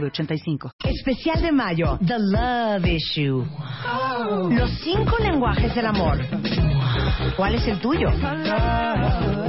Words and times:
906985. 0.00 0.70
Especial 0.84 1.42
de 1.42 1.52
mayo, 1.52 1.98
The 2.06 2.18
Love 2.18 2.86
Issue. 2.86 3.44
Los 4.50 4.70
cinco 4.82 5.16
lenguajes 5.18 5.74
del 5.74 5.86
amor. 5.86 6.18
¿Cuál 7.36 7.54
es 7.54 7.66
el 7.66 7.78
tuyo? 7.80 8.10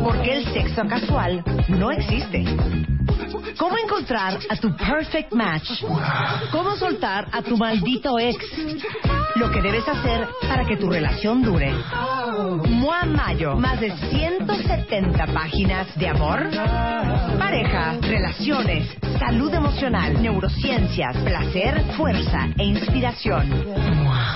Porque 0.03 0.37
el 0.37 0.45
sexo 0.53 0.83
casual 0.87 1.43
no 1.69 1.91
existe. 1.91 2.45
¿Cómo 3.57 3.77
encontrar 3.77 4.37
a 4.49 4.55
tu 4.57 4.75
perfect 4.75 5.33
match? 5.33 5.83
¿Cómo 6.51 6.75
soltar 6.75 7.27
a 7.31 7.41
tu 7.41 7.57
maldito 7.57 8.19
ex? 8.19 8.37
Lo 9.35 9.49
que 9.51 9.61
debes 9.61 9.87
hacer 9.87 10.27
para 10.47 10.65
que 10.65 10.77
tu 10.77 10.89
relación 10.89 11.41
dure. 11.41 11.73
Mua 12.35 13.05
Mayo, 13.05 13.55
más 13.55 13.79
de 13.79 13.91
170 13.91 15.25
páginas 15.27 15.87
de 15.97 16.09
amor, 16.09 16.49
pareja, 17.39 17.97
relaciones, 18.01 18.93
salud 19.17 19.53
emocional, 19.53 20.21
neurociencias, 20.21 21.15
placer, 21.17 21.81
fuerza 21.95 22.49
e 22.57 22.65
inspiración. 22.65 23.49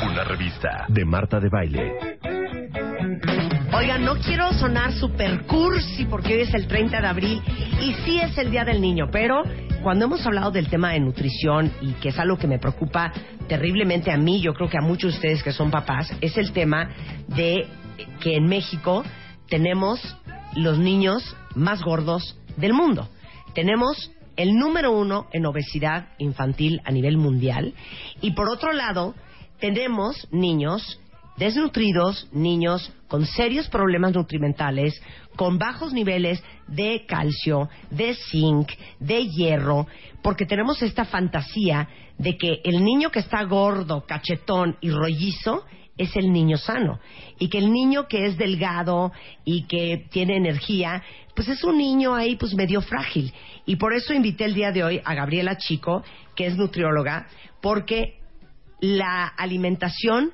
Una 0.09 0.23
revista 0.23 0.85
de 0.87 1.03
Marta 1.03 1.41
de 1.41 1.49
Baile. 1.49 1.93
Oigan, 3.73 4.05
no 4.05 4.15
quiero 4.15 4.53
sonar 4.53 4.93
super 4.93 5.45
cursi 5.45 6.05
porque 6.05 6.35
hoy 6.35 6.41
es 6.41 6.53
el 6.53 6.67
30 6.67 7.01
de 7.01 7.07
abril 7.07 7.41
y 7.81 7.93
sí 8.05 8.19
es 8.21 8.37
el 8.37 8.49
Día 8.49 8.63
del 8.63 8.79
Niño, 8.79 9.09
pero 9.11 9.43
cuando 9.83 10.05
hemos 10.05 10.25
hablado 10.25 10.51
del 10.51 10.69
tema 10.69 10.91
de 10.91 11.01
nutrición 11.01 11.71
y 11.81 11.93
que 11.93 12.09
es 12.09 12.19
algo 12.19 12.37
que 12.37 12.47
me 12.47 12.59
preocupa 12.59 13.11
terriblemente 13.47 14.11
a 14.11 14.17
mí, 14.17 14.41
yo 14.41 14.53
creo 14.53 14.69
que 14.69 14.77
a 14.77 14.81
muchos 14.81 15.11
de 15.11 15.17
ustedes 15.17 15.43
que 15.43 15.51
son 15.51 15.69
papás, 15.69 16.13
es 16.21 16.37
el 16.37 16.53
tema 16.53 16.89
de 17.27 17.67
que 18.21 18.35
en 18.35 18.47
México 18.47 19.03
tenemos 19.47 19.99
los 20.55 20.77
niños 20.77 21.35
más 21.55 21.81
gordos 21.81 22.37
del 22.57 22.73
mundo. 22.73 23.09
Tenemos 23.53 24.11
el 24.35 24.55
número 24.55 24.91
uno 24.91 25.27
en 25.33 25.45
obesidad 25.45 26.09
infantil 26.17 26.81
a 26.85 26.91
nivel 26.91 27.17
mundial 27.17 27.73
y 28.21 28.31
por 28.31 28.49
otro 28.49 28.71
lado 28.71 29.15
tenemos 29.59 30.27
niños 30.31 30.99
desnutridos, 31.37 32.27
niños 32.31 32.91
con 33.07 33.25
serios 33.25 33.69
problemas 33.69 34.13
nutrimentales, 34.13 35.01
con 35.35 35.57
bajos 35.57 35.93
niveles 35.93 36.43
de 36.67 37.05
calcio, 37.07 37.69
de 37.89 38.13
zinc, 38.13 38.69
de 38.99 39.25
hierro, 39.27 39.87
porque 40.21 40.45
tenemos 40.45 40.81
esta 40.81 41.05
fantasía 41.05 41.87
de 42.17 42.37
que 42.37 42.59
el 42.65 42.83
niño 42.83 43.09
que 43.09 43.19
está 43.19 43.43
gordo, 43.43 44.05
cachetón 44.05 44.77
y 44.81 44.91
rollizo 44.91 45.63
es 45.99 46.15
el 46.15 46.31
niño 46.31 46.57
sano 46.57 46.99
y 47.37 47.49
que 47.49 47.59
el 47.59 47.71
niño 47.71 48.07
que 48.07 48.25
es 48.25 48.37
delgado 48.37 49.11
y 49.43 49.63
que 49.63 50.05
tiene 50.09 50.37
energía, 50.37 51.03
pues 51.35 51.49
es 51.49 51.63
un 51.63 51.77
niño 51.77 52.15
ahí 52.15 52.37
pues 52.37 52.55
medio 52.55 52.81
frágil. 52.81 53.31
Y 53.65 53.75
por 53.75 53.93
eso 53.93 54.13
invité 54.13 54.45
el 54.45 54.55
día 54.55 54.71
de 54.71 54.83
hoy 54.83 55.01
a 55.03 55.13
Gabriela 55.13 55.57
Chico, 55.57 56.03
que 56.35 56.47
es 56.47 56.55
nutrióloga, 56.55 57.27
porque 57.61 58.17
la 58.79 59.27
alimentación 59.27 60.31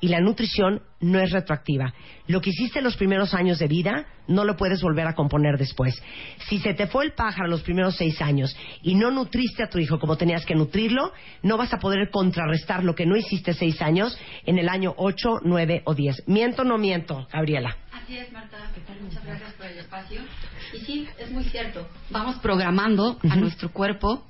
y 0.00 0.08
la 0.08 0.20
nutrición 0.20 0.82
no 1.00 1.20
es 1.20 1.30
retroactiva. 1.30 1.92
Lo 2.26 2.40
que 2.40 2.50
hiciste 2.50 2.78
en 2.78 2.84
los 2.84 2.96
primeros 2.96 3.34
años 3.34 3.58
de 3.58 3.68
vida 3.68 4.06
no 4.26 4.44
lo 4.44 4.56
puedes 4.56 4.82
volver 4.82 5.06
a 5.06 5.14
componer 5.14 5.56
después. 5.56 6.00
Si 6.48 6.58
se 6.58 6.74
te 6.74 6.86
fue 6.86 7.04
el 7.04 7.12
pájaro 7.12 7.48
los 7.48 7.62
primeros 7.62 7.96
seis 7.96 8.20
años 8.20 8.56
y 8.82 8.94
no 8.94 9.10
nutriste 9.10 9.62
a 9.62 9.68
tu 9.68 9.78
hijo 9.78 9.98
como 9.98 10.16
tenías 10.16 10.44
que 10.44 10.54
nutrirlo, 10.54 11.12
no 11.42 11.56
vas 11.56 11.72
a 11.72 11.78
poder 11.78 12.10
contrarrestar 12.10 12.84
lo 12.84 12.94
que 12.94 13.06
no 13.06 13.16
hiciste 13.16 13.54
seis 13.54 13.80
años 13.80 14.18
en 14.44 14.58
el 14.58 14.68
año 14.68 14.94
ocho, 14.96 15.40
nueve 15.42 15.82
o 15.84 15.94
diez. 15.94 16.22
¿Miento 16.26 16.62
o 16.62 16.64
no 16.64 16.78
miento, 16.78 17.26
Gabriela? 17.32 17.76
Así 17.92 18.16
es, 18.16 18.32
Marta. 18.32 18.56
Muchas 19.02 19.24
gracias 19.24 19.52
por 19.54 19.66
el 19.66 19.78
espacio. 19.78 20.20
Y 20.74 20.78
sí, 20.78 21.08
es 21.18 21.30
muy 21.30 21.44
cierto. 21.44 21.88
Vamos 22.10 22.36
programando 22.36 23.18
a 23.28 23.36
nuestro 23.36 23.70
cuerpo 23.70 24.26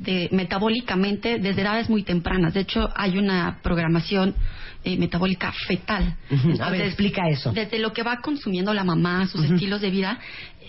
de, 0.00 0.28
metabólicamente 0.32 1.38
desde 1.38 1.62
edades 1.62 1.88
muy 1.88 2.02
tempranas. 2.02 2.54
De 2.54 2.60
hecho, 2.60 2.88
hay 2.96 3.18
una 3.18 3.60
programación 3.62 4.34
eh, 4.82 4.96
metabólica 4.96 5.52
fetal. 5.66 6.16
a 6.60 6.70
ver, 6.70 6.82
explica 6.82 7.28
eso. 7.28 7.52
Desde 7.52 7.78
lo 7.78 7.92
que 7.92 8.02
va 8.02 8.20
consumiendo 8.20 8.72
la 8.72 8.82
mamá, 8.82 9.26
sus 9.26 9.44
estilos 9.44 9.82
de 9.82 9.90
vida, 9.90 10.18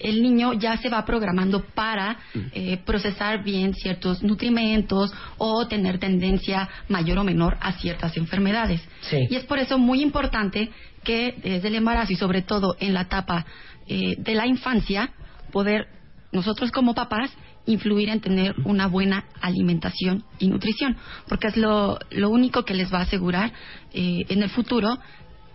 el 0.02 0.22
niño 0.22 0.54
ya 0.54 0.76
se 0.78 0.90
va 0.90 1.06
programando 1.06 1.64
para 1.64 2.18
eh, 2.54 2.78
procesar 2.86 3.44
bien 3.44 3.74
ciertos 3.74 4.22
nutrimentos 4.22 5.14
o 5.38 5.66
tener 5.68 6.00
tendencia 6.00 6.68
mayor 6.90 7.20
o 7.20 7.24
menor 7.24 7.58
a 7.62 7.74
ciertas 7.74 8.18
enfermedades. 8.18 8.82
Y 9.30 9.36
es 9.36 9.46
por 9.46 9.60
eso 9.60 9.78
muy 9.78 10.02
importante 10.02 10.72
que 11.04 11.36
desde 11.42 11.70
el 11.70 11.76
embarazo 11.76 12.14
y 12.14 12.16
sobre 12.16 12.42
todo 12.42 12.76
en 12.80 12.94
la 12.94 13.02
etapa 13.02 13.46
eh, 13.88 14.16
de 14.18 14.36
la 14.36 14.46
infancia, 14.46 15.12
poder 15.52 15.88
nosotros 16.32 16.72
como 16.72 16.94
papás 16.94 17.32
influir 17.66 18.10
en 18.10 18.22
tener 18.22 18.56
una 18.66 18.88
buena 18.88 19.26
alimentación 19.42 20.24
y 20.40 20.50
nutrición, 20.50 20.98
porque 21.28 21.48
es 21.48 21.58
lo, 21.58 22.00
lo 22.10 22.30
único 22.30 22.66
que 22.66 22.74
les 22.74 22.94
va 22.94 23.00
a 23.00 23.04
asegurar 23.04 23.54
eh, 23.94 24.26
en 24.30 24.44
el 24.44 24.50
futuro 24.50 24.98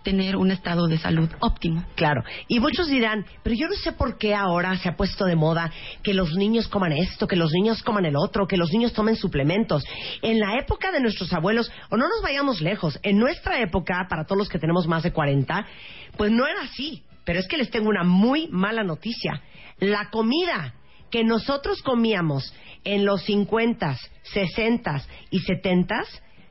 tener 0.07 0.37
un 0.37 0.51
estado 0.51 0.87
de 0.87 0.97
salud 0.97 1.29
óptimo. 1.41 1.83
Claro. 1.95 2.23
Y 2.47 2.61
muchos 2.61 2.87
dirán, 2.87 3.25
pero 3.43 3.57
yo 3.59 3.67
no 3.67 3.73
sé 3.73 3.91
por 3.91 4.17
qué 4.17 4.33
ahora 4.33 4.77
se 4.77 4.87
ha 4.87 4.95
puesto 4.95 5.25
de 5.25 5.35
moda 5.35 5.69
que 6.01 6.13
los 6.13 6.33
niños 6.33 6.69
coman 6.69 6.93
esto, 6.93 7.27
que 7.27 7.35
los 7.35 7.51
niños 7.51 7.83
coman 7.83 8.05
el 8.05 8.15
otro, 8.15 8.47
que 8.47 8.55
los 8.55 8.71
niños 8.71 8.93
tomen 8.93 9.17
suplementos. 9.17 9.83
En 10.21 10.39
la 10.39 10.57
época 10.59 10.93
de 10.93 11.01
nuestros 11.01 11.33
abuelos, 11.33 11.69
o 11.89 11.97
no 11.97 12.07
nos 12.07 12.21
vayamos 12.23 12.61
lejos, 12.61 12.97
en 13.03 13.17
nuestra 13.17 13.59
época, 13.59 14.07
para 14.09 14.23
todos 14.23 14.37
los 14.37 14.47
que 14.47 14.59
tenemos 14.59 14.87
más 14.87 15.03
de 15.03 15.11
40, 15.11 15.67
pues 16.15 16.31
no 16.31 16.47
era 16.47 16.61
así. 16.61 17.03
Pero 17.25 17.39
es 17.39 17.47
que 17.49 17.57
les 17.57 17.69
tengo 17.69 17.89
una 17.89 18.05
muy 18.05 18.47
mala 18.47 18.85
noticia. 18.85 19.41
La 19.79 20.09
comida 20.09 20.73
que 21.11 21.23
nosotros 21.23 21.81
comíamos 21.81 22.53
en 22.83 23.05
los 23.05 23.23
50, 23.23 23.97
60 24.23 25.01
y 25.29 25.39
70 25.39 26.03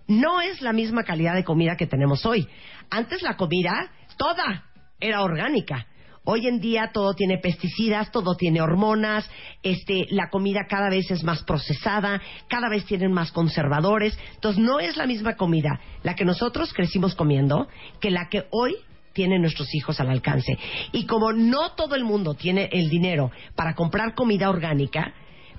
no 0.08 0.40
es 0.40 0.60
la 0.60 0.72
misma 0.72 1.02
calidad 1.04 1.34
de 1.34 1.44
comida 1.44 1.76
que 1.76 1.86
tenemos 1.86 2.24
hoy. 2.26 2.46
Antes 2.90 3.22
la 3.22 3.36
comida 3.36 3.90
toda 4.16 4.64
era 5.00 5.22
orgánica. 5.22 5.86
Hoy 6.28 6.48
en 6.48 6.58
día 6.60 6.90
todo 6.92 7.14
tiene 7.14 7.38
pesticidas, 7.38 8.10
todo 8.10 8.34
tiene 8.34 8.60
hormonas, 8.60 9.30
este, 9.62 10.06
la 10.10 10.28
comida 10.28 10.66
cada 10.68 10.90
vez 10.90 11.08
es 11.12 11.22
más 11.22 11.44
procesada, 11.44 12.20
cada 12.48 12.68
vez 12.68 12.84
tienen 12.84 13.12
más 13.12 13.30
conservadores. 13.30 14.18
Entonces 14.34 14.60
no 14.60 14.80
es 14.80 14.96
la 14.96 15.06
misma 15.06 15.36
comida 15.36 15.80
la 16.02 16.16
que 16.16 16.24
nosotros 16.24 16.72
crecimos 16.72 17.14
comiendo 17.14 17.68
que 18.00 18.10
la 18.10 18.28
que 18.28 18.46
hoy 18.50 18.74
tienen 19.16 19.40
nuestros 19.40 19.74
hijos 19.74 19.98
al 19.98 20.10
alcance. 20.10 20.58
Y 20.92 21.06
como 21.06 21.32
no 21.32 21.72
todo 21.72 21.94
el 21.94 22.04
mundo 22.04 22.34
tiene 22.34 22.68
el 22.70 22.90
dinero 22.90 23.32
para 23.54 23.74
comprar 23.74 24.14
comida 24.14 24.50
orgánica, 24.50 25.14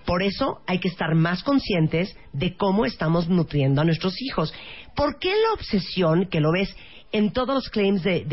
por 0.05 0.21
eso 0.21 0.61
hay 0.67 0.77
que 0.77 0.89
estar 0.89 1.15
más 1.15 1.41
conscientes 1.41 2.15
de 2.33 2.55
cómo 2.55 2.85
estamos 2.85 3.27
nutriendo 3.27 3.81
a 3.81 3.83
nuestros 3.83 4.13
hijos. 4.21 4.53
¿Por 4.95 5.17
qué 5.17 5.29
la 5.29 5.53
obsesión, 5.53 6.27
que 6.27 6.39
lo 6.39 6.51
ves 6.51 6.73
en 7.11 7.31
todos 7.33 7.55
los 7.55 7.69
claims 7.69 8.03
de, 8.03 8.23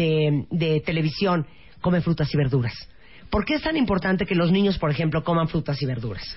de 0.51 0.81
televisión, 0.81 1.47
come 1.81 2.03
frutas 2.03 2.33
y 2.35 2.37
verduras? 2.37 2.75
¿Por 3.31 3.47
qué 3.47 3.55
es 3.55 3.63
tan 3.63 3.79
importante 3.79 4.27
que 4.27 4.35
los 4.35 4.53
niños, 4.53 4.79
por 4.79 4.91
ejemplo, 4.91 5.25
coman 5.25 5.49
frutas 5.49 5.81
y 5.81 5.87
verduras? 5.87 6.37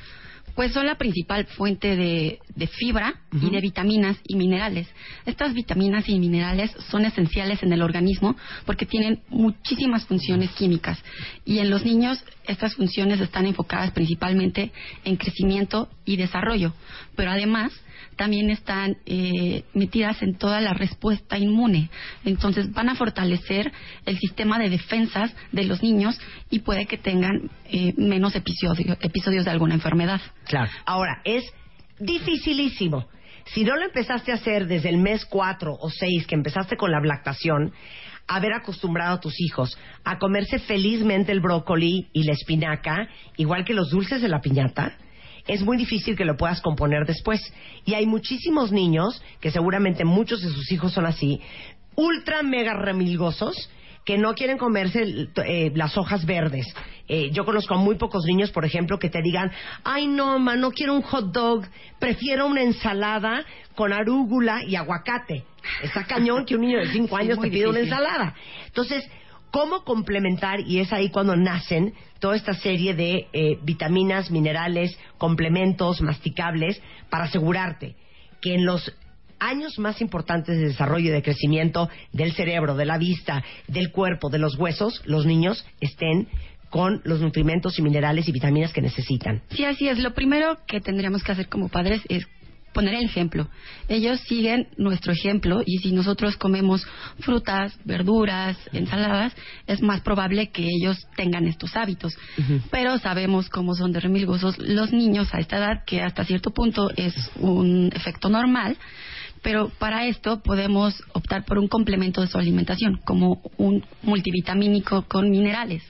Pues 0.58 0.74
son 0.74 0.88
la 0.88 0.96
principal 0.96 1.46
fuente 1.46 1.96
de, 1.96 2.40
fibra 2.80 3.22
y 3.32 3.52
de 3.52 3.62
vitaminas 3.62 4.18
y 4.28 4.36
minerales. 4.36 4.88
Estas 5.28 5.54
vitaminas 5.54 6.10
y 6.10 6.18
minerales 6.18 6.72
son 6.90 7.06
esenciales 7.06 7.62
en 7.62 7.74
el 7.74 7.84
organismo 7.84 8.36
porque 8.66 8.88
tienen 8.88 9.22
muchísimas 9.30 10.08
funciones 10.08 10.50
químicas. 10.54 10.98
Y 11.46 11.60
en 11.60 11.70
los 11.70 11.86
niños 11.86 12.24
estas 12.48 12.74
funciones 12.74 13.22
están 13.22 13.46
enfocadas 13.46 13.92
principalmente 13.92 14.72
en 15.04 15.18
crecimiento 15.18 15.90
y 16.06 16.18
desarrollo. 16.18 16.74
Pero 17.16 17.30
además 17.30 17.72
también 18.18 18.50
están 18.50 18.98
eh, 19.06 19.64
metidas 19.74 20.22
en 20.22 20.36
toda 20.36 20.60
la 20.60 20.74
respuesta 20.74 21.38
inmune. 21.38 21.90
Entonces 22.26 22.74
van 22.74 22.90
a 22.90 22.96
fortalecer 22.96 23.72
el 24.06 24.18
sistema 24.18 24.60
de 24.60 24.70
defensas 24.70 25.34
de 25.52 25.64
los 25.64 25.82
niños 25.82 26.20
y 26.50 26.60
puede 26.60 26.86
que 26.86 26.98
tengan 26.98 27.50
eh, 27.66 27.94
menos 27.96 28.36
episodios, 28.36 28.98
episodios 29.02 29.46
de 29.46 29.52
alguna 29.52 29.76
enfermedad. 29.76 30.20
Claro. 30.46 30.70
Ahora, 30.86 31.22
es 31.24 31.46
dificilísimo. 32.00 33.08
Si 33.54 33.64
no 33.64 33.78
lo 33.78 33.86
empezaste 33.86 34.32
a 34.32 34.36
hacer 34.36 34.68
desde 34.68 34.90
el 34.90 34.98
mes 34.98 35.26
4 35.26 35.78
o 35.80 35.90
6 35.90 36.28
que 36.28 36.36
empezaste 36.36 36.76
con 36.76 36.92
la 36.92 37.00
lactación, 37.00 37.72
haber 38.28 38.54
acostumbrado 38.54 39.16
a 39.16 39.20
tus 39.22 39.40
hijos 39.40 39.78
a 40.04 40.18
comerse 40.18 40.60
felizmente 40.60 41.32
el 41.32 41.40
brócoli 41.40 42.10
y 42.12 42.24
la 42.24 42.34
espinaca, 42.34 43.08
igual 43.38 43.64
que 43.64 43.74
los 43.74 43.90
dulces 43.90 44.22
de 44.22 44.28
la 44.28 44.42
piñata, 44.42 44.98
es 45.48 45.64
muy 45.64 45.78
difícil 45.78 46.16
que 46.16 46.26
lo 46.26 46.38
puedas 46.38 46.62
componer 46.62 47.06
después. 47.06 47.42
Y 47.86 47.94
hay 47.94 48.06
muchísimos 48.06 48.72
niños, 48.72 49.22
que 49.40 49.52
seguramente 49.52 50.06
muchos 50.06 50.42
de 50.42 50.50
sus 50.50 50.72
hijos 50.72 50.94
son 50.94 51.06
así, 51.06 51.42
ultra 51.96 52.44
mega 52.44 52.74
remilgosos, 52.74 53.70
que 54.08 54.18
no 54.18 54.36
quieren 54.36 54.58
comerse 54.58 55.28
eh, 55.46 55.72
las 55.76 55.98
hojas 55.98 56.26
verdes. 56.26 56.66
Eh, 57.10 57.30
yo 57.32 57.44
conozco 57.44 57.74
a 57.74 57.78
muy 57.78 57.96
pocos 57.96 58.24
niños, 58.26 58.52
por 58.52 58.64
ejemplo, 58.64 59.00
que 59.00 59.10
te 59.10 59.22
digan, 59.22 59.52
ay 59.84 60.08
no, 60.08 60.40
ma, 60.40 60.56
no 60.56 60.72
quiero 60.72 60.94
un 60.94 61.02
hot 61.02 61.34
dog, 61.34 61.66
prefiero 62.00 62.48
una 62.48 62.62
ensalada 62.64 63.44
con 63.76 63.92
arúgula 63.92 64.64
y 64.66 64.78
aguacate. 64.78 65.44
Está 65.84 66.06
cañón 66.06 66.46
que 66.46 66.56
un 66.56 66.62
niño 66.62 66.80
de 66.80 66.88
5 66.88 67.18
años 67.18 67.40
te 67.40 67.50
pida 67.50 67.70
una 67.70 67.80
ensalada. 67.80 68.34
Entonces, 68.68 69.04
¿cómo 69.58 69.84
complementar? 69.84 70.60
Y 70.60 70.82
es 70.82 70.94
ahí 70.94 71.10
cuando 71.10 71.36
nacen 71.36 71.96
toda 72.20 72.36
esta 72.36 72.54
serie 72.54 72.94
de 72.94 73.26
eh, 73.34 73.58
vitaminas, 73.64 74.30
minerales, 74.30 74.96
complementos, 75.18 76.00
masticables, 76.00 76.80
para 77.10 77.24
asegurarte 77.24 77.96
que 78.40 78.54
en 78.54 78.68
los 78.68 78.94
años 79.40 79.80
más 79.80 80.00
importantes 80.00 80.60
de 80.60 80.66
desarrollo 80.68 81.08
y 81.08 81.12
de 81.12 81.24
crecimiento 81.24 81.90
del 82.14 82.34
cerebro, 82.34 82.76
de 82.76 82.86
la 82.86 83.00
vista, 83.00 83.44
del 83.68 83.92
cuerpo, 83.92 84.30
de 84.30 84.38
los 84.38 84.56
huesos, 84.60 85.02
los 85.06 85.26
niños 85.26 85.66
estén 85.82 86.28
con 86.70 87.02
los 87.04 87.20
nutrimentos 87.20 87.80
y 87.80 87.82
minerales 87.82 88.28
y 88.28 88.32
vitaminas 88.32 88.74
que 88.74 88.82
necesitan. 88.82 89.42
Sí, 89.50 89.66
así 89.66 89.88
es. 89.88 89.98
Lo 89.98 90.14
primero 90.14 90.60
que 90.68 90.82
tendríamos 90.82 91.24
que 91.24 91.32
hacer 91.32 91.50
como 91.50 91.70
padres 91.70 92.04
es 92.10 92.28
poner 92.74 92.96
el 92.96 93.06
ejemplo. 93.06 93.48
Ellos 93.88 94.20
siguen 94.22 94.68
nuestro 94.78 95.12
ejemplo 95.12 95.62
y 95.66 95.78
si 95.80 95.92
nosotros 95.92 96.38
comemos 96.38 96.86
frutas, 97.20 97.78
verduras, 97.86 98.58
ensaladas, 98.72 99.34
es 99.66 99.82
más 99.82 100.02
probable 100.02 100.50
que 100.52 100.68
ellos 100.68 100.98
tengan 101.16 101.48
estos 101.48 101.76
hábitos. 101.76 102.14
Pero 102.72 102.98
sabemos 103.00 103.50
cómo 103.50 103.76
son 103.76 103.92
de 103.92 104.00
remilgosos 104.00 104.58
los 104.60 104.94
niños 104.94 105.34
a 105.34 105.40
esta 105.40 105.58
edad, 105.58 105.84
que 105.86 106.02
hasta 106.02 106.26
cierto 106.26 106.52
punto 106.52 106.92
es 106.96 107.16
un 107.40 107.92
efecto 107.94 108.30
normal 108.30 108.78
pero 109.44 109.70
para 109.80 110.08
esto 110.08 110.42
podemos 110.42 111.02
optar 111.14 111.46
por 111.46 111.58
un 111.58 111.68
complemento 111.68 112.22
de 112.22 112.28
su 112.28 112.38
alimentación, 112.38 113.00
como 113.06 113.42
un 113.58 113.86
multivitamínico 114.02 115.06
con 115.08 115.30
minerales, 115.30 115.84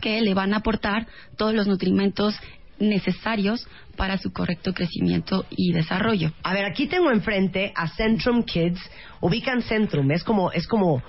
que 0.00 0.20
le 0.20 0.34
van 0.34 0.54
a 0.54 0.58
aportar 0.58 1.06
todos 1.36 1.54
los 1.54 1.66
nutrimentos 1.66 2.34
necesarios 2.78 3.66
para 3.96 4.18
su 4.18 4.32
correcto 4.32 4.72
crecimiento 4.72 5.46
y 5.50 5.72
desarrollo. 5.72 6.32
A 6.42 6.52
ver, 6.52 6.64
aquí 6.64 6.86
tengo 6.86 7.10
enfrente 7.10 7.72
a 7.74 7.88
Centrum 7.88 8.42
Kids. 8.42 8.80
Ubican 9.20 9.62
Centrum, 9.62 10.10
es 10.10 10.24
como, 10.24 10.50
es 10.52 10.66
como, 10.66 11.02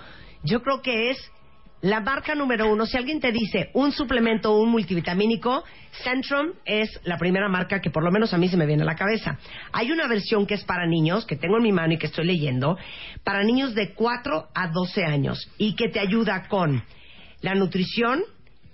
yo 0.44 0.62
creo 0.62 0.81
que 0.81 1.12
es 1.12 1.31
la 1.83 2.00
marca 2.00 2.33
número 2.33 2.71
uno, 2.71 2.86
si 2.86 2.95
alguien 2.95 3.19
te 3.19 3.33
dice 3.33 3.69
un 3.74 3.92
suplemento 3.92 4.54
o 4.54 4.62
un 4.62 4.69
multivitamínico, 4.69 5.65
Centrum 6.01 6.54
es 6.63 6.89
la 7.04 7.18
primera 7.18 7.50
marca 7.50 7.81
que 7.81 7.89
por 7.89 8.06
lo 8.06 8.09
menos 8.09 8.33
a 8.33 8.38
mí 8.38 8.48
se 8.48 8.56
me 8.56 8.66
viene 8.66 8.83
a 8.83 8.86
la 8.86 8.95
cabeza. 8.95 9.38
Hay 9.74 9.92
una 9.92 10.07
versión 10.07 10.45
que 10.45 10.54
es 10.54 10.63
para 10.63 10.88
niños, 10.88 11.25
que 11.25 11.36
tengo 11.36 11.57
en 11.57 11.63
mi 11.63 11.74
mano 11.74 11.94
y 11.94 11.98
que 11.98 12.06
estoy 12.06 12.25
leyendo, 12.25 12.77
para 13.25 13.44
niños 13.44 13.75
de 13.75 13.94
4 13.94 14.48
a 14.56 14.68
12 14.69 15.04
años 15.04 15.51
y 15.57 15.75
que 15.75 15.89
te 15.89 16.00
ayuda 16.00 16.48
con 16.48 16.86
la 17.42 17.54
nutrición, 17.54 18.21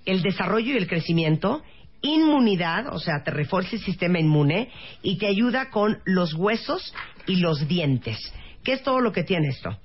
el 0.06 0.22
desarrollo 0.22 0.74
y 0.74 0.78
el 0.78 0.88
crecimiento, 0.88 1.64
inmunidad, 2.02 2.94
o 2.94 3.00
sea, 3.00 3.24
te 3.24 3.32
refuerza 3.32 3.76
el 3.76 3.82
sistema 3.82 4.20
inmune 4.20 4.70
y 5.02 5.18
te 5.18 5.28
ayuda 5.28 5.70
con 5.70 6.00
los 6.06 6.34
huesos 6.34 6.94
y 7.28 7.38
los 7.38 7.68
dientes. 7.68 8.18
¿Qué 8.64 8.74
es 8.74 8.84
todo 8.84 9.00
lo 9.00 9.12
que 9.12 9.24
tiene 9.24 9.50
esto? 9.50 9.78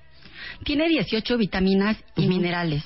Tiene 0.65 0.89
18 0.89 1.37
vitaminas 1.39 1.97
y 2.17 2.27
minerales 2.27 2.85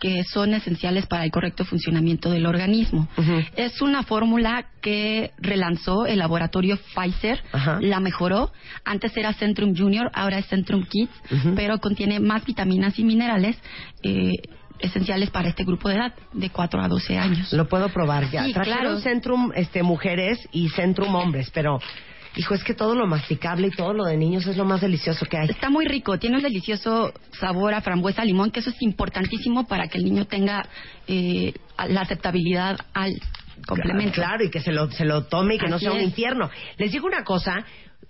que 0.00 0.24
son 0.24 0.54
esenciales 0.54 1.06
para 1.06 1.24
el 1.24 1.30
correcto 1.30 1.64
funcionamiento 1.64 2.30
del 2.30 2.46
organismo. 2.46 3.08
Es 3.56 3.80
una 3.80 4.02
fórmula 4.02 4.66
que 4.82 5.32
relanzó 5.38 6.06
el 6.06 6.18
laboratorio 6.18 6.78
Pfizer, 6.94 7.42
la 7.80 8.00
mejoró. 8.00 8.52
Antes 8.84 9.16
era 9.16 9.32
Centrum 9.32 9.74
Junior, 9.76 10.10
ahora 10.14 10.38
es 10.38 10.46
Centrum 10.46 10.84
Kids, 10.84 11.12
pero 11.54 11.78
contiene 11.78 12.20
más 12.20 12.44
vitaminas 12.44 12.98
y 12.98 13.04
minerales. 13.04 13.56
Eh, 14.02 14.32
esenciales 14.78 15.30
para 15.30 15.48
este 15.48 15.64
grupo 15.64 15.88
de 15.88 15.96
edad, 15.96 16.14
de 16.32 16.50
4 16.50 16.80
a 16.80 16.88
12 16.88 17.18
años. 17.18 17.52
Lo 17.52 17.68
puedo 17.68 17.88
probar 17.88 18.30
ya. 18.30 18.44
Sí, 18.44 18.52
claro. 18.52 18.98
Centrum 18.98 19.52
este, 19.54 19.82
mujeres 19.82 20.48
y 20.52 20.68
Centrum 20.70 21.14
hombres, 21.14 21.50
pero 21.52 21.80
Hijo, 22.36 22.54
es 22.54 22.62
que 22.62 22.74
todo 22.74 22.94
lo 22.94 23.06
masticable 23.06 23.68
y 23.68 23.70
todo 23.70 23.94
lo 23.94 24.04
de 24.04 24.16
niños 24.18 24.46
es 24.46 24.58
lo 24.58 24.66
más 24.66 24.82
delicioso 24.82 25.24
que 25.24 25.38
hay. 25.38 25.48
Está 25.48 25.70
muy 25.70 25.86
rico, 25.86 26.18
tiene 26.18 26.36
un 26.36 26.42
delicioso 26.42 27.14
sabor 27.40 27.72
a 27.72 27.80
frambuesa, 27.80 28.22
limón, 28.24 28.50
que 28.50 28.60
eso 28.60 28.68
es 28.68 28.82
importantísimo 28.82 29.66
para 29.66 29.88
que 29.88 29.96
el 29.96 30.04
niño 30.04 30.26
tenga 30.26 30.68
eh, 31.08 31.54
la 31.88 32.02
aceptabilidad 32.02 32.78
al 32.92 33.14
complemento. 33.66 34.16
Claro, 34.16 34.44
y 34.44 34.50
que 34.50 34.60
se 34.60 34.70
lo, 34.70 34.90
se 34.90 35.06
lo 35.06 35.24
tome 35.24 35.54
y 35.54 35.58
que 35.58 35.68
no 35.68 35.78
sea 35.78 35.92
un 35.92 36.02
infierno. 36.02 36.50
Les 36.76 36.92
digo 36.92 37.06
una 37.06 37.24
cosa, 37.24 37.64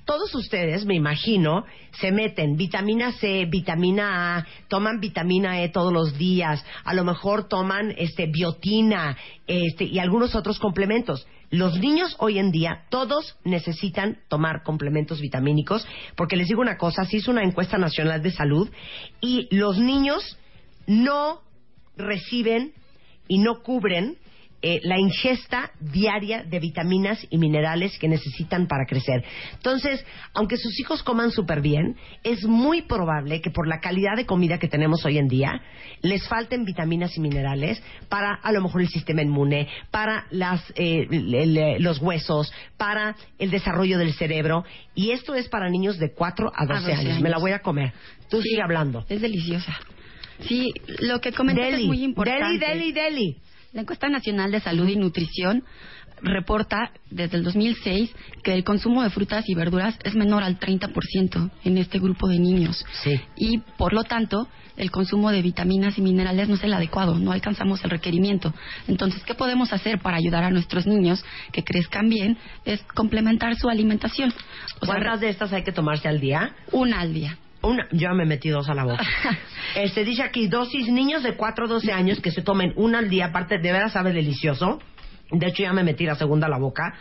todos 0.06 0.34
ustedes, 0.36 0.86
me 0.86 0.94
imagino, 0.94 1.66
se 2.00 2.12
meten 2.12 2.56
vitamina 2.56 3.12
C, 3.12 3.44
vitamina 3.44 4.38
A, 4.38 4.46
toman 4.68 5.00
vitamina 5.00 5.60
E 5.60 5.68
todos 5.68 5.92
los 5.92 6.16
días, 6.16 6.64
a 6.84 6.94
lo 6.94 7.04
mejor 7.04 7.48
toman 7.48 7.92
este 7.98 8.26
biotina, 8.26 9.18
este 9.46 9.84
y 9.84 9.98
algunos 9.98 10.34
otros 10.34 10.58
complementos. 10.58 11.26
Los 11.50 11.78
niños 11.78 12.16
hoy 12.18 12.38
en 12.38 12.52
día, 12.52 12.84
todos 12.88 13.36
necesitan 13.44 14.18
tomar 14.28 14.62
complementos 14.62 15.20
vitamínicos, 15.20 15.86
porque 16.16 16.36
les 16.36 16.48
digo 16.48 16.60
una 16.60 16.78
cosa, 16.78 17.04
se 17.04 17.18
hizo 17.18 17.32
una 17.32 17.42
encuesta 17.42 17.76
nacional 17.76 18.22
de 18.22 18.30
salud 18.30 18.70
y 19.20 19.48
los 19.54 19.78
niños 19.78 20.38
no 20.86 21.40
reciben 21.96 22.72
y 23.26 23.38
no 23.38 23.62
cubren 23.62 24.18
eh, 24.62 24.80
la 24.84 24.98
ingesta 24.98 25.70
diaria 25.80 26.42
de 26.42 26.58
vitaminas 26.58 27.26
y 27.28 27.38
minerales 27.38 27.98
que 27.98 28.08
necesitan 28.08 28.66
para 28.66 28.86
crecer. 28.86 29.22
Entonces, 29.52 30.04
aunque 30.32 30.56
sus 30.56 30.80
hijos 30.80 31.02
coman 31.02 31.30
súper 31.30 31.60
bien, 31.60 31.96
es 32.22 32.44
muy 32.44 32.82
probable 32.82 33.40
que 33.40 33.50
por 33.50 33.68
la 33.68 33.80
calidad 33.80 34.16
de 34.16 34.24
comida 34.24 34.58
que 34.58 34.68
tenemos 34.68 35.04
hoy 35.04 35.18
en 35.18 35.28
día, 35.28 35.60
les 36.00 36.26
falten 36.26 36.64
vitaminas 36.64 37.16
y 37.16 37.20
minerales 37.20 37.82
para 38.08 38.34
a 38.34 38.50
lo 38.50 38.62
mejor 38.62 38.80
el 38.80 38.88
sistema 38.88 39.22
inmune, 39.22 39.68
para 39.90 40.26
las, 40.30 40.62
eh, 40.74 41.06
eh, 41.10 41.76
los 41.78 41.98
huesos, 41.98 42.52
para 42.76 43.14
el 43.38 43.50
desarrollo 43.50 43.98
del 43.98 44.14
cerebro. 44.14 44.64
Y 44.94 45.10
esto 45.10 45.34
es 45.34 45.48
para 45.48 45.68
niños 45.68 45.98
de 45.98 46.12
4 46.14 46.50
a 46.54 46.66
12, 46.66 46.92
años. 46.92 47.20
Me 47.20 47.28
la 47.28 47.38
voy 47.38 47.52
a 47.52 47.60
comer. 47.60 47.92
Tú 48.30 48.40
sigue 48.40 48.62
hablando. 48.62 49.04
Es 49.08 49.20
deliciosa. 49.20 49.76
Sí, 50.40 50.72
lo 51.00 51.20
que 51.20 51.32
comentas 51.32 51.74
es 51.74 51.84
muy 51.84 52.02
importante. 52.02 52.58
Deli, 52.66 52.92
deli, 52.92 52.92
deli. 52.92 53.36
La 53.76 53.82
encuesta 53.82 54.08
nacional 54.08 54.50
de 54.52 54.60
salud 54.60 54.88
y 54.88 54.96
nutrición 54.96 55.62
reporta 56.22 56.92
desde 57.10 57.36
el 57.36 57.44
2006 57.44 58.10
que 58.42 58.54
el 58.54 58.64
consumo 58.64 59.02
de 59.02 59.10
frutas 59.10 59.46
y 59.50 59.54
verduras 59.54 59.98
es 60.02 60.14
menor 60.14 60.42
al 60.42 60.58
30% 60.58 61.50
en 61.62 61.76
este 61.76 61.98
grupo 61.98 62.26
de 62.26 62.38
niños. 62.38 62.82
Sí. 63.02 63.20
Y 63.36 63.58
por 63.76 63.92
lo 63.92 64.04
tanto, 64.04 64.48
el 64.78 64.90
consumo 64.90 65.30
de 65.30 65.42
vitaminas 65.42 65.98
y 65.98 66.00
minerales 66.00 66.48
no 66.48 66.54
es 66.54 66.64
el 66.64 66.72
adecuado, 66.72 67.18
no 67.18 67.32
alcanzamos 67.32 67.84
el 67.84 67.90
requerimiento. 67.90 68.54
Entonces, 68.88 69.22
¿qué 69.24 69.34
podemos 69.34 69.70
hacer 69.74 70.00
para 70.00 70.16
ayudar 70.16 70.44
a 70.44 70.50
nuestros 70.50 70.86
niños 70.86 71.22
que 71.52 71.62
crezcan 71.62 72.08
bien? 72.08 72.38
Es 72.64 72.82
complementar 72.94 73.56
su 73.56 73.68
alimentación. 73.68 74.32
¿Cuántas 74.86 75.20
de 75.20 75.28
estas 75.28 75.52
hay 75.52 75.64
que 75.64 75.72
tomarse 75.72 76.08
al 76.08 76.18
día? 76.18 76.56
Una 76.72 77.00
al 77.00 77.12
día. 77.12 77.36
Una, 77.62 77.88
yo 77.90 78.12
me 78.14 78.26
metí 78.26 78.48
dos 78.48 78.68
a 78.68 78.74
la 78.74 78.84
boca. 78.84 79.04
este 79.76 80.04
dice 80.04 80.22
aquí 80.22 80.48
dosis 80.48 80.88
niños 80.88 81.22
de 81.22 81.36
4 81.36 81.64
a 81.64 81.68
12 81.68 81.92
años 81.92 82.20
que 82.20 82.30
se 82.30 82.42
tomen 82.42 82.72
una 82.76 82.98
al 82.98 83.08
día, 83.08 83.26
aparte 83.26 83.58
de 83.58 83.72
veras 83.72 83.92
sabe 83.92 84.12
delicioso. 84.12 84.78
De 85.30 85.46
hecho 85.48 85.62
ya 85.62 85.72
me 85.72 85.82
metí 85.82 86.04
la 86.04 86.14
segunda 86.14 86.46
a 86.46 86.50
la 86.50 86.58
boca. 86.58 86.94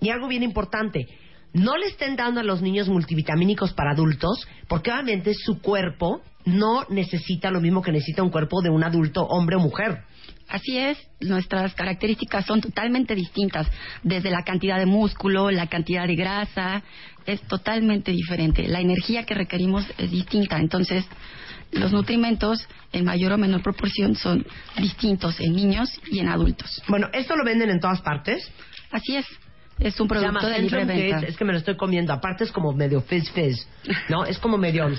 Y 0.00 0.10
algo 0.10 0.28
bien 0.28 0.42
importante, 0.42 1.06
no 1.52 1.76
le 1.76 1.86
estén 1.86 2.16
dando 2.16 2.40
a 2.40 2.44
los 2.44 2.62
niños 2.62 2.88
multivitamínicos 2.88 3.72
para 3.72 3.92
adultos, 3.92 4.46
porque 4.68 4.90
obviamente 4.92 5.34
su 5.34 5.60
cuerpo 5.60 6.22
no 6.44 6.84
necesita 6.88 7.50
lo 7.50 7.60
mismo 7.60 7.82
que 7.82 7.92
necesita 7.92 8.22
un 8.22 8.30
cuerpo 8.30 8.62
de 8.62 8.70
un 8.70 8.84
adulto, 8.84 9.22
hombre 9.24 9.56
o 9.56 9.60
mujer. 9.60 10.04
Así 10.50 10.76
es, 10.78 10.98
nuestras 11.20 11.74
características 11.74 12.44
son 12.44 12.60
totalmente 12.60 13.14
distintas, 13.14 13.68
desde 14.02 14.30
la 14.30 14.42
cantidad 14.42 14.78
de 14.78 14.86
músculo, 14.86 15.50
la 15.50 15.68
cantidad 15.68 16.06
de 16.08 16.16
grasa, 16.16 16.82
es 17.24 17.40
totalmente 17.42 18.10
diferente. 18.10 18.66
La 18.66 18.80
energía 18.80 19.24
que 19.24 19.34
requerimos 19.34 19.86
es 19.96 20.10
distinta, 20.10 20.58
entonces 20.58 21.06
los 21.70 21.92
nutrimentos 21.92 22.66
en 22.92 23.04
mayor 23.04 23.32
o 23.32 23.38
menor 23.38 23.62
proporción 23.62 24.16
son 24.16 24.44
distintos 24.76 25.38
en 25.38 25.54
niños 25.54 25.88
y 26.10 26.18
en 26.18 26.28
adultos. 26.28 26.82
Bueno, 26.88 27.08
¿esto 27.12 27.36
lo 27.36 27.44
venden 27.44 27.70
en 27.70 27.78
todas 27.78 28.00
partes? 28.00 28.50
Así 28.90 29.16
es. 29.16 29.26
Es 29.78 29.98
un 30.00 30.08
producto 30.08 30.48
de 30.48 30.58
libre 30.58 30.84
venta. 30.84 31.20
Es 31.20 31.36
que 31.36 31.44
me 31.44 31.52
lo 31.52 31.58
estoy 31.58 31.76
comiendo. 31.76 32.12
Aparte 32.12 32.44
es 32.44 32.52
como 32.52 32.72
medio 32.72 33.00
fizz 33.00 33.30
fizz, 33.30 33.66
¿no? 34.08 34.24
es 34.24 34.38
como 34.38 34.58
medio 34.58 34.90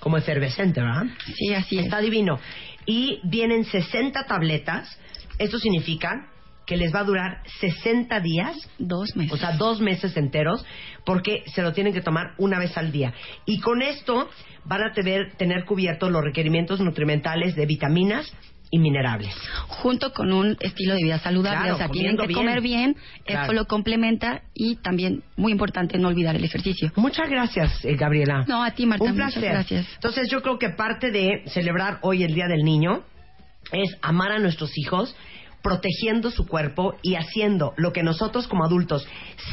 como 0.00 0.16
efervescente, 0.16 0.80
¿verdad? 0.80 1.04
Sí, 1.36 1.54
así 1.54 1.78
es. 1.78 1.84
Está 1.84 2.00
divino 2.00 2.40
y 2.86 3.20
vienen 3.24 3.64
60 3.64 4.24
tabletas. 4.26 4.98
Esto 5.38 5.58
significa 5.58 6.26
que 6.66 6.76
les 6.76 6.94
va 6.94 7.00
a 7.00 7.04
durar 7.04 7.42
60 7.60 8.20
días. 8.20 8.56
Dos 8.78 9.14
meses. 9.16 9.32
O 9.32 9.36
sea, 9.36 9.52
dos 9.52 9.80
meses 9.80 10.16
enteros, 10.16 10.64
porque 11.04 11.44
se 11.54 11.62
lo 11.62 11.72
tienen 11.72 11.92
que 11.92 12.00
tomar 12.00 12.34
una 12.38 12.58
vez 12.58 12.76
al 12.76 12.92
día. 12.92 13.12
Y 13.44 13.60
con 13.60 13.82
esto 13.82 14.28
van 14.64 14.82
a 14.82 14.92
tener, 14.92 15.34
tener 15.36 15.64
cubiertos 15.64 16.10
los 16.10 16.22
requerimientos 16.22 16.80
nutrimentales 16.80 17.56
de 17.56 17.66
vitaminas 17.66 18.32
y 18.70 18.78
minerables. 18.78 19.34
Junto 19.68 20.12
con 20.12 20.32
un 20.32 20.56
estilo 20.60 20.94
de 20.94 21.02
vida 21.02 21.18
saludable, 21.18 21.58
Claro, 21.60 21.74
o 21.74 21.78
sea, 21.78 21.88
tienen 21.88 22.16
que 22.16 22.26
bien. 22.28 22.38
comer 22.38 22.60
bien, 22.60 22.96
Claro. 23.24 23.42
esto 23.42 23.52
lo 23.54 23.66
complementa 23.66 24.42
y 24.54 24.76
también, 24.76 25.22
muy 25.36 25.50
importante, 25.52 25.98
no 25.98 26.08
olvidar 26.08 26.36
el 26.36 26.44
ejercicio. 26.44 26.92
Muchas 26.96 27.28
gracias, 27.28 27.84
eh, 27.84 27.96
Gabriela. 27.96 28.44
No, 28.46 28.62
a 28.62 28.70
ti, 28.70 28.86
Marta, 28.86 29.04
Un 29.04 29.12
muchas 29.12 29.32
placer. 29.34 29.50
gracias. 29.52 29.86
Entonces, 29.94 30.28
yo 30.30 30.40
creo 30.42 30.58
que 30.58 30.70
parte 30.70 31.10
de 31.10 31.42
celebrar 31.48 31.98
hoy 32.02 32.22
el 32.22 32.34
Día 32.34 32.46
del 32.46 32.62
Niño 32.62 33.02
es 33.72 33.96
amar 34.02 34.32
a 34.32 34.38
nuestros 34.38 34.70
hijos, 34.78 35.14
protegiendo 35.62 36.30
su 36.30 36.46
cuerpo 36.46 36.94
y 37.02 37.16
haciendo 37.16 37.74
lo 37.76 37.92
que 37.92 38.02
nosotros 38.02 38.46
como 38.48 38.64
adultos 38.64 39.06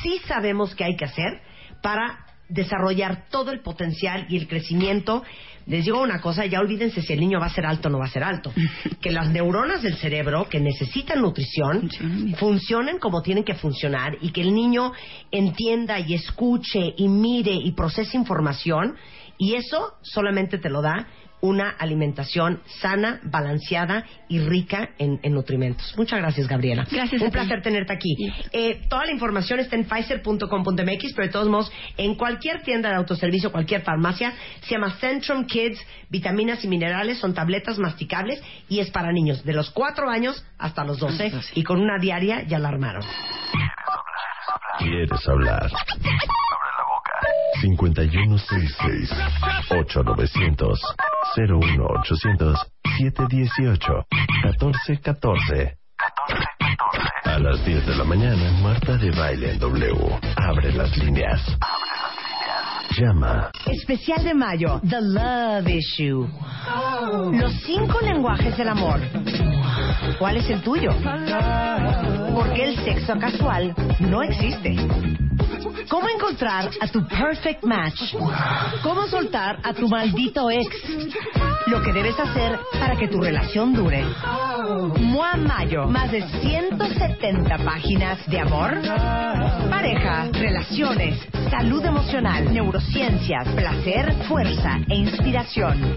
sí 0.03 0.19
sabemos 0.27 0.73
que 0.75 0.85
hay 0.85 0.95
que 0.95 1.05
hacer 1.05 1.41
para 1.81 2.25
desarrollar 2.49 3.25
todo 3.29 3.51
el 3.51 3.59
potencial 3.61 4.25
y 4.29 4.37
el 4.37 4.47
crecimiento. 4.47 5.23
Les 5.67 5.83
digo 5.83 6.01
una 6.01 6.21
cosa, 6.21 6.45
ya 6.45 6.61
olvídense 6.61 7.01
si 7.01 7.13
el 7.13 7.19
niño 7.19 7.39
va 7.39 7.47
a 7.47 7.53
ser 7.53 7.65
alto 7.65 7.89
o 7.89 7.91
no 7.91 7.99
va 7.99 8.05
a 8.05 8.09
ser 8.09 8.23
alto. 8.23 8.53
Que 9.01 9.11
las 9.11 9.29
neuronas 9.29 9.83
del 9.83 9.95
cerebro 9.97 10.47
que 10.49 10.59
necesitan 10.59 11.21
nutrición 11.21 11.89
Funcionen 12.37 12.99
como 12.99 13.21
tienen 13.21 13.43
que 13.43 13.53
funcionar 13.53 14.17
y 14.21 14.31
que 14.31 14.41
el 14.41 14.53
niño 14.53 14.93
entienda 15.31 15.99
y 15.99 16.13
escuche 16.13 16.93
y 16.97 17.07
mire 17.07 17.53
y 17.53 17.71
procese 17.73 18.17
información 18.17 18.95
y 19.37 19.55
eso 19.55 19.93
solamente 20.01 20.57
te 20.57 20.69
lo 20.69 20.81
da 20.81 21.07
una 21.41 21.69
alimentación 21.69 22.61
sana, 22.81 23.19
balanceada 23.23 24.05
y 24.27 24.39
rica 24.39 24.89
en, 24.97 25.19
en 25.21 25.33
nutrimentos. 25.33 25.93
Muchas 25.97 26.19
gracias, 26.19 26.47
Gabriela. 26.47 26.87
Gracias 26.89 27.21
Un 27.21 27.27
a 27.27 27.31
ti. 27.31 27.33
placer 27.37 27.61
tenerte 27.61 27.93
aquí. 27.93 28.15
Eh, 28.51 28.81
toda 28.89 29.05
la 29.05 29.11
información 29.11 29.59
está 29.59 29.75
en 29.75 29.85
Pfizer.com.mx, 29.85 31.13
pero 31.13 31.27
de 31.27 31.31
todos 31.31 31.47
modos, 31.47 31.71
en 31.97 32.15
cualquier 32.15 32.63
tienda 32.63 32.89
de 32.89 32.95
autoservicio, 32.95 33.51
cualquier 33.51 33.81
farmacia, 33.81 34.33
se 34.61 34.71
llama 34.71 34.95
Centrum 34.99 35.45
Kids, 35.45 35.79
vitaminas 36.09 36.63
y 36.63 36.67
minerales, 36.67 37.19
son 37.19 37.33
tabletas 37.33 37.77
masticables 37.77 38.41
y 38.67 38.79
es 38.79 38.89
para 38.89 39.11
niños 39.11 39.43
de 39.43 39.53
los 39.53 39.69
4 39.71 40.09
años 40.09 40.43
hasta 40.57 40.83
los 40.83 40.99
12 40.99 41.31
y 41.55 41.63
con 41.63 41.79
una 41.79 41.99
diaria 41.99 42.43
ya 42.47 42.59
la 42.59 42.69
armaron. 42.69 43.03
¿Quieres 44.79 45.27
hablar? 45.27 45.71
Abre 47.61 49.13
la 49.13 49.29
boca. 49.29 49.47
5166-8900. 49.67 50.79
01800 51.37 52.67
718 52.97 54.05
1414. 54.43 55.77
A 57.23 57.39
las 57.39 57.65
10 57.65 57.85
de 57.85 57.95
la 57.95 58.03
mañana, 58.03 58.51
Marta 58.61 58.97
de 58.97 59.11
Baile 59.11 59.51
en 59.51 59.59
W. 59.59 60.19
Abre 60.37 60.71
las 60.73 60.97
líneas. 60.97 61.41
Llama. 62.97 63.51
Especial 63.65 64.23
de 64.23 64.33
mayo, 64.33 64.81
The 64.87 65.01
Love 65.01 65.67
Issue. 65.67 66.27
Los 67.33 67.53
cinco 67.65 67.99
lenguajes 68.01 68.57
del 68.57 68.69
amor. 68.69 69.01
¿Cuál 70.17 70.37
es 70.37 70.49
el 70.49 70.61
tuyo? 70.61 70.91
Porque 72.33 72.63
el 72.63 72.75
sexo 72.83 73.17
casual 73.19 73.75
no 73.99 74.23
existe. 74.23 74.75
¿Cómo 75.89 76.07
encontrar 76.09 76.69
a 76.79 76.87
tu 76.87 77.05
perfect 77.07 77.63
match? 77.63 78.13
¿Cómo 78.83 79.07
soltar 79.07 79.59
a 79.63 79.73
tu 79.73 79.87
maldito 79.87 80.49
ex? 80.49 80.67
Lo 81.67 81.81
que 81.81 81.93
debes 81.93 82.19
hacer 82.19 82.59
para 82.79 82.95
que 82.95 83.07
tu 83.07 83.19
relación 83.21 83.73
dure. 83.73 84.05
Mua 84.67 85.37
Mayo, 85.37 85.85
más 85.87 86.11
de 86.11 86.21
170 86.41 87.57
páginas 87.59 88.19
de 88.27 88.39
amor, 88.39 88.73
pareja, 89.69 90.27
relaciones, 90.33 91.25
salud 91.49 91.85
emocional, 91.85 92.53
neurociencias, 92.53 93.47
placer, 93.55 94.13
fuerza 94.27 94.79
e 94.89 94.95
inspiración. 94.95 95.95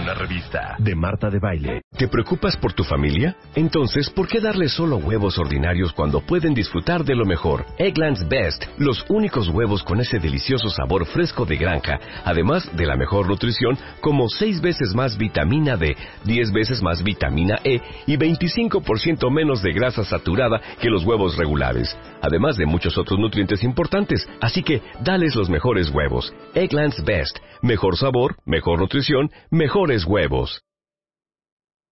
Una 0.00 0.14
revista 0.14 0.76
de 0.78 0.94
Marta 0.94 1.28
de 1.30 1.38
Baile. 1.40 1.82
¿Te 1.96 2.08
preocupas 2.08 2.56
por 2.56 2.72
tu 2.72 2.84
familia? 2.84 3.36
Entonces, 3.54 4.08
¿por 4.08 4.28
qué 4.28 4.40
darles 4.40 4.72
solo 4.72 4.96
huevos 4.96 5.38
ordinarios 5.38 5.92
cuando 5.92 6.20
pueden 6.20 6.54
disfrutar 6.54 7.04
de 7.04 7.14
lo 7.14 7.24
mejor? 7.26 7.66
Eggland's 7.76 8.26
Best, 8.28 8.64
los 8.78 9.04
únicos 9.08 9.48
huevos 9.48 9.82
con 9.82 10.00
ese 10.00 10.18
delicioso 10.18 10.70
sabor 10.70 11.06
fresco 11.06 11.44
de 11.44 11.56
granja, 11.56 11.98
además 12.24 12.70
de 12.76 12.86
la 12.86 12.96
mejor 12.96 13.28
nutrición, 13.28 13.76
como 14.00 14.28
6 14.28 14.60
veces 14.60 14.94
más 14.94 15.18
vitamina 15.18 15.76
D, 15.76 15.96
10 16.24 16.52
veces 16.52 16.80
más 16.80 17.02
vitamina 17.02 17.58
E 17.64 17.79
y 18.06 18.16
25% 18.16 19.30
menos 19.30 19.62
de 19.62 19.72
grasa 19.72 20.04
saturada 20.04 20.60
que 20.80 20.90
los 20.90 21.04
huevos 21.04 21.36
regulares, 21.36 21.96
además 22.20 22.56
de 22.56 22.66
muchos 22.66 22.96
otros 22.98 23.18
nutrientes 23.18 23.62
importantes. 23.64 24.28
Así 24.40 24.62
que, 24.62 24.82
dales 25.00 25.34
los 25.34 25.50
mejores 25.50 25.90
huevos. 25.90 26.32
Eggland's 26.54 27.04
Best, 27.04 27.38
mejor 27.62 27.96
sabor, 27.96 28.36
mejor 28.44 28.80
nutrición, 28.80 29.30
mejores 29.50 30.04
huevos. 30.04 30.62